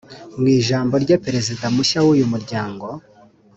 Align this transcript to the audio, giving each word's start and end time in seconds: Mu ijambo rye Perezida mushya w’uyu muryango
Mu 0.39 0.47
ijambo 0.57 0.93
rye 1.03 1.15
Perezida 1.25 1.65
mushya 1.75 1.99
w’uyu 2.05 2.25
muryango 2.33 2.87